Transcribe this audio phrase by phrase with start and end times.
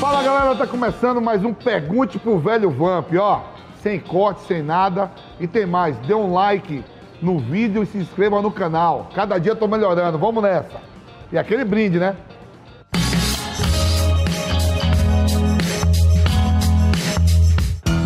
[0.00, 3.42] Fala galera, tá começando mais um Pergunte pro Velho Vamp, ó.
[3.82, 5.10] Sem corte, sem nada.
[5.40, 6.84] E tem mais, dê um like
[7.20, 9.10] no vídeo e se inscreva no canal.
[9.12, 10.80] Cada dia eu tô melhorando, vamos nessa.
[11.32, 12.14] E aquele brinde, né?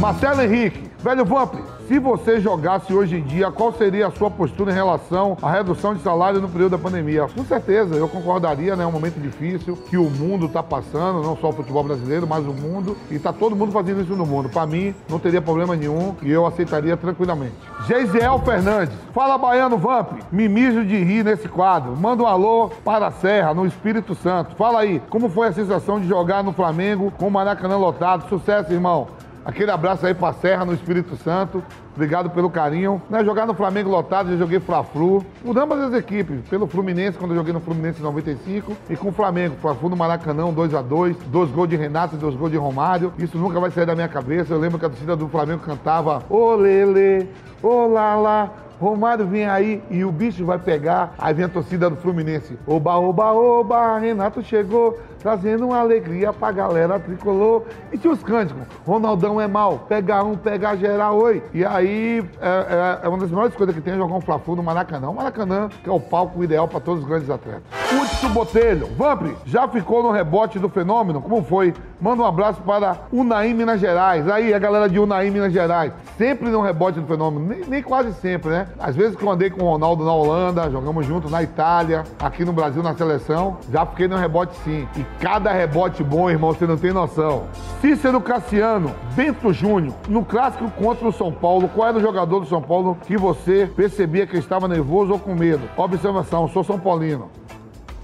[0.00, 1.54] Marcelo Henrique, velho Vamp,
[1.92, 5.94] se você jogasse hoje em dia, qual seria a sua postura em relação à redução
[5.94, 7.26] de salário no período da pandemia?
[7.28, 8.82] Com certeza, eu concordaria, né?
[8.82, 12.46] É um momento difícil que o mundo está passando, não só o futebol brasileiro, mas
[12.46, 12.96] o mundo.
[13.10, 14.48] E está todo mundo fazendo isso no mundo.
[14.48, 17.56] Para mim, não teria problema nenhum e eu aceitaria tranquilamente.
[17.86, 21.94] Geisiel Fernandes, fala Baiano Vamp, me mijo de rir nesse quadro.
[21.94, 24.56] Manda um alô para a Serra, no Espírito Santo.
[24.56, 28.26] Fala aí, como foi a sensação de jogar no Flamengo com o Maracanã lotado?
[28.30, 29.08] Sucesso, irmão.
[29.44, 31.62] Aquele abraço aí pra Serra, no Espírito Santo.
[31.94, 33.02] Obrigado pelo carinho.
[33.10, 35.24] Né, jogar no Flamengo lotado, já joguei Fla-Flu.
[35.44, 36.40] Por ambas as equipes.
[36.48, 38.76] Pelo Fluminense, quando eu joguei no Fluminense em 95.
[38.88, 39.56] E com o Flamengo.
[39.60, 41.16] Fla-Flu no Maracanã, 2x2.
[41.26, 43.12] Dois gols de Renato e dois gols de Romário.
[43.18, 44.54] Isso nunca vai sair da minha cabeça.
[44.54, 47.28] Eu lembro que a torcida do Flamengo cantava Ô Lele,
[47.62, 48.62] ô Lala.
[48.82, 51.14] Romário vem aí e o bicho vai pegar.
[51.16, 52.58] Aí vem a torcida do Fluminense.
[52.66, 57.62] Oba, oba, oba, Renato chegou, trazendo uma alegria pra galera tricolor.
[57.92, 58.62] E tinha os cânticos.
[58.86, 61.42] Ronaldão é mal, pega um, pega geral, oi.
[61.54, 64.56] E aí é, é, é uma das melhores coisas que tem é jogar um Fla-Flu
[64.56, 65.08] no Maracanã.
[65.08, 67.62] O Maracanã, que é o palco ideal para todos os grandes atletas.
[67.92, 71.20] Hudson Botelho, Vamp, já ficou no rebote do fenômeno?
[71.20, 71.74] Como foi?
[72.00, 74.28] Manda um abraço para Unaí, Minas Gerais.
[74.28, 75.92] Aí, a galera de Unaí, Minas Gerais.
[76.16, 77.46] Sempre no rebote do fenômeno.
[77.46, 78.66] Nem, nem quase sempre, né?
[78.78, 82.44] Às vezes que eu andei com o Ronaldo na Holanda, jogamos juntos na Itália, aqui
[82.44, 84.88] no Brasil na seleção, já fiquei no rebote sim.
[84.96, 87.46] E cada rebote bom, irmão, você não tem noção.
[87.80, 92.46] Cícero Cassiano, Bento Júnior, no clássico contra o São Paulo, qual era o jogador do
[92.46, 95.62] São Paulo que você percebia que estava nervoso ou com medo?
[95.76, 97.30] Observação, sou São Paulino.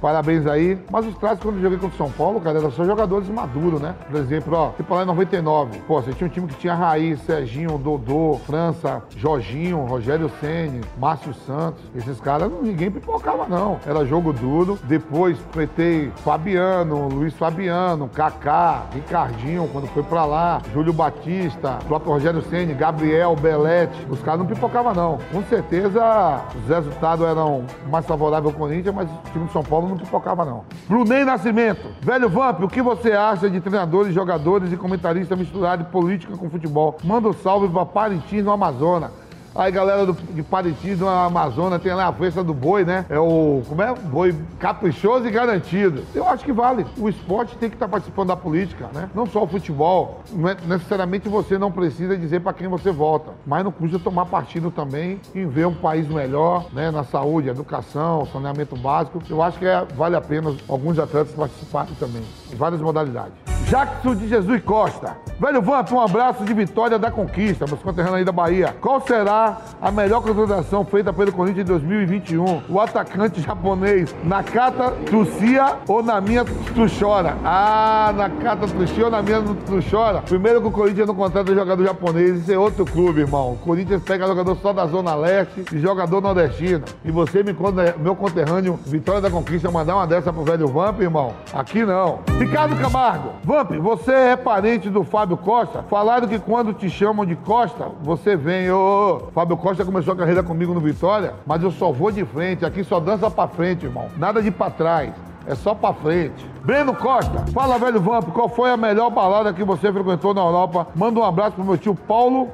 [0.00, 0.78] Parabéns aí.
[0.90, 3.80] Mas os clássicos, quando eu joguei contra o São Paulo, cara, eram só jogadores maduros,
[3.80, 3.94] né?
[4.10, 5.78] Por exemplo, ó, tipo lá em 99.
[5.80, 11.34] Pô, você tinha um time que tinha Raiz, Serginho, Dodô, França, Jorginho, Rogério Ceni, Márcio
[11.34, 11.82] Santos.
[11.94, 13.78] Esses caras, ninguém pipocava, não.
[13.86, 14.78] Era jogo duro.
[14.84, 22.42] Depois, pretei Fabiano, Luiz Fabiano, Kaká, Ricardinho, quando foi pra lá, Júlio Batista, próprio Rogério
[22.42, 24.06] Ceni, Gabriel, Belete.
[24.08, 25.18] Os caras não pipocavam, não.
[25.32, 29.87] Com certeza, os resultados eram mais favoráveis ao Corinthians, mas o time de São Paulo
[29.88, 30.64] não pipocava, não.
[30.88, 31.88] Brunei Nascimento.
[32.00, 36.96] Velho Vamp, o que você acha de treinadores, jogadores e comentaristas misturarem política com futebol?
[37.02, 39.10] Manda um salve pra Parintins, no Amazonas.
[39.58, 43.04] Aí, galera do, de Parintins, no Amazonas, tem lá a festa do boi, né?
[43.08, 43.92] É o, como é?
[43.92, 46.04] Boi caprichoso e garantido.
[46.14, 46.86] Eu acho que vale.
[46.96, 49.10] O esporte tem que estar participando da política, né?
[49.12, 50.20] Não só o futebol.
[50.30, 54.26] Não é, necessariamente você não precisa dizer para quem você vota, mas não custa tomar
[54.26, 56.92] partido também em ver um país melhor, né?
[56.92, 59.20] Na saúde, educação, saneamento básico.
[59.28, 63.34] Eu acho que é, vale a pena alguns atletas participarem também, em várias modalidades.
[63.68, 65.16] Jackson de Jesus Costa.
[65.38, 68.74] Velho Vamp, um abraço de vitória da conquista, meus conterrâneos aí da Bahia.
[68.80, 69.47] Qual será
[69.80, 72.62] a melhor contratação feita pelo Corinthians em 2021?
[72.68, 77.36] O atacante japonês Nakata Tsuchiya ou na minha tu chora?
[77.44, 80.22] Ah, Nakata Tsuchiya ou na minha tu chora?
[80.22, 83.52] Primeiro que o Corinthians não contrata jogador japonês, isso é outro clube, irmão.
[83.52, 86.84] O Corinthians pega jogador só da Zona Leste e jogador nordestino.
[87.04, 91.00] E você, me conta, meu conterrâneo, Vitória da Conquista, mandar uma dessa pro velho Vamp,
[91.00, 91.32] irmão?
[91.52, 92.20] Aqui não.
[92.38, 95.84] Ricardo Camargo, Vamp, você é parente do Fábio Costa?
[95.88, 98.70] Falaram que quando te chamam de Costa, você vem.
[98.70, 102.66] Ô, Fábio Costa começou a carreira comigo no Vitória, mas eu só vou de frente.
[102.66, 104.08] Aqui só dança pra frente, irmão.
[104.16, 105.14] Nada de pra trás.
[105.46, 106.44] É só pra frente.
[106.64, 110.88] Breno Costa, fala, velho Vamp, qual foi a melhor balada que você frequentou na Europa?
[110.92, 112.48] Manda um abraço pro meu tio Paulo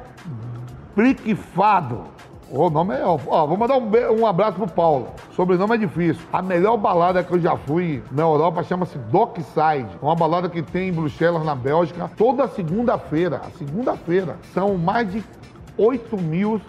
[0.94, 2.02] Briquifado.
[2.50, 3.02] O nome é.
[3.02, 3.16] Ó,
[3.46, 5.08] vou mandar um, um abraço pro Paulo.
[5.34, 6.22] Sobrenome é difícil.
[6.30, 9.88] A melhor balada que eu já fui na Europa chama-se Dockside.
[10.02, 13.40] Uma balada que tem em Bruxelas, na Bélgica, toda segunda-feira.
[13.56, 14.36] Segunda-feira.
[14.52, 15.24] São mais de
[15.76, 16.60] 8 mil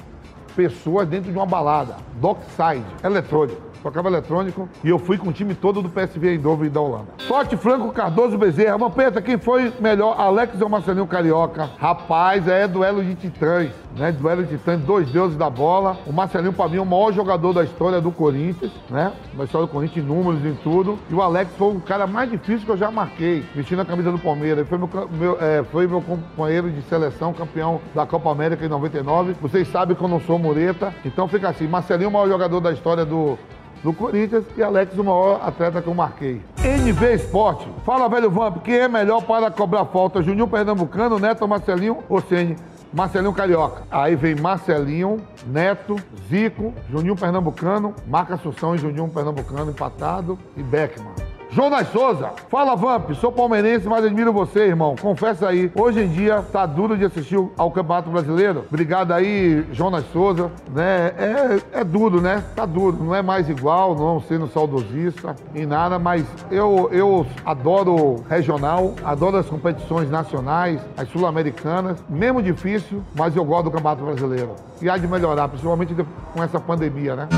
[0.56, 1.98] pessoas dentro de uma balada.
[2.20, 2.86] Dockside.
[3.04, 3.75] Eletrônico.
[3.86, 7.06] Tocava eletrônico e eu fui com o time todo do PSV Eindhoven da Holanda.
[7.20, 8.80] Sorte Franco Cardoso Bezerra.
[8.80, 10.20] Vampeta, quem foi melhor?
[10.20, 11.70] Alex ou Marcelinho Carioca?
[11.78, 14.12] Rapaz, é duelo de titãs, né?
[14.12, 16.00] Duelo de titãs, dois deuses da bola.
[16.08, 19.14] O Marcelinho, pra mim, é o maior jogador da história do Corinthians, né?
[19.36, 20.98] Da história do Corinthians, em números em tudo.
[21.08, 24.12] E o Alex foi o cara mais difícil que eu já marquei, vestindo a camisa
[24.12, 24.58] do Palmeiras.
[24.58, 28.70] Ele foi meu, meu, é, foi meu companheiro de seleção, campeão da Copa América em
[28.70, 29.36] 99.
[29.40, 31.68] Vocês sabem que eu não sou mureta, então fica assim.
[31.68, 33.38] Marcelinho, o maior jogador da história do,
[33.86, 36.42] do Corinthians e Alex, o maior atleta que eu marquei.
[36.58, 37.70] NV Esporte.
[37.86, 40.24] Fala, velho Vamp, quem é melhor para cobrar falta?
[40.24, 42.56] Juninho Pernambucano, Neto Marcelinho ou Sene?
[42.92, 43.84] Marcelinho Carioca.
[43.92, 45.98] Aí vem Marcelinho, Neto,
[46.28, 51.25] Zico, Juninho Pernambucano, Marca Assunção e Juninho Pernambucano empatado e Beckman.
[51.56, 54.94] Jonas Souza, fala Vamp, sou palmeirense, mas admiro você, irmão.
[55.02, 58.66] Confessa aí, hoje em dia tá duro de assistir ao Campeonato Brasileiro.
[58.68, 60.52] Obrigado aí, Jonas Souza.
[60.70, 61.14] Né?
[61.18, 62.44] É, é duro, né?
[62.58, 68.22] Tá duro, não é mais igual, não sendo saudosista e nada, mas eu, eu adoro
[68.30, 74.56] regional, adoro as competições nacionais, as sul-americanas, mesmo difícil, mas eu gosto do Campeonato Brasileiro.
[74.82, 75.96] E há de melhorar, principalmente
[76.34, 77.30] com essa pandemia, né?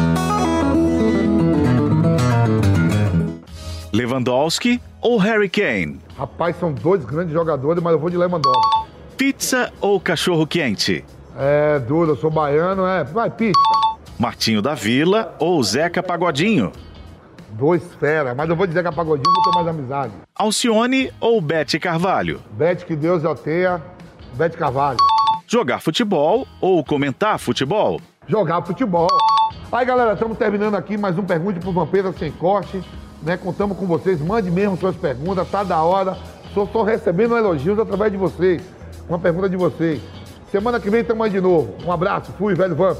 [3.97, 5.99] Lewandowski ou Harry Kane?
[6.15, 8.85] Rapaz, são dois grandes jogadores, mas eu vou de Lewandowski.
[9.17, 11.03] Pizza ou cachorro quente?
[11.35, 13.03] É duro, eu sou baiano, é.
[13.03, 13.59] Vai, pizza.
[14.19, 16.71] Martinho da Vila ou Zeca Pagodinho?
[17.49, 20.13] Dois fera, mas eu vou dizer que a Pagodinho eu tenho mais amizade.
[20.35, 22.39] Alcione ou Bete Carvalho?
[22.51, 23.81] Bete que Deus já tenha,
[24.33, 24.99] Bete Carvalho.
[25.47, 27.99] Jogar futebol ou comentar futebol?
[28.27, 29.07] Jogar futebol.
[29.71, 32.79] Aí, galera, estamos terminando aqui mais um Pergunte pro Vampeta Sem Corte.
[33.27, 33.35] Né?
[33.35, 34.21] Contamos com vocês.
[34.21, 36.17] Mande mesmo suas perguntas, tá da hora.
[36.45, 38.63] Estou recebendo elogios através de vocês.
[39.07, 40.01] Uma pergunta de vocês.
[40.49, 41.75] Semana que vem estamos de novo.
[41.85, 42.31] Um abraço.
[42.37, 42.97] Fui, velho Vamp.